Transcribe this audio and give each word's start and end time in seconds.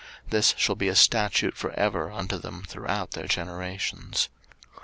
This 0.27 0.55
shall 0.57 0.73
be 0.73 0.87
a 0.87 0.95
statute 0.95 1.55
for 1.55 1.73
ever 1.73 2.11
unto 2.11 2.39
them 2.39 2.63
throughout 2.63 3.11
their 3.11 3.27
generations. 3.27 4.29